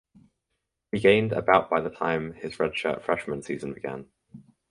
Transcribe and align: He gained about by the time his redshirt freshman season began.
He 0.91 0.99
gained 0.99 1.31
about 1.31 1.69
by 1.69 1.79
the 1.79 1.91
time 1.91 2.33
his 2.33 2.57
redshirt 2.57 3.03
freshman 3.03 3.43
season 3.43 3.71
began. 3.71 4.07